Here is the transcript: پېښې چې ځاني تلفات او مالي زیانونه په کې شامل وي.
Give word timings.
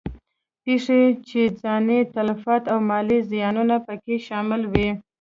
پېښې 0.63 1.01
چې 1.27 1.41
ځاني 1.61 1.99
تلفات 2.15 2.63
او 2.71 2.77
مالي 2.89 3.19
زیانونه 3.31 3.75
په 3.85 3.93
کې 4.03 4.15
شامل 4.27 4.61
وي. 4.73 4.89